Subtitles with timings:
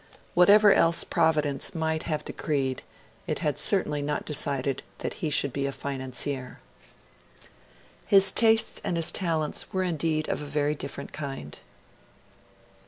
[0.33, 2.81] Whatever else Providence might have decreed,
[3.27, 6.57] it had certainly not decided that he should be a financier.
[8.07, 11.59] His tastes and his talents were indeed of a very different kind.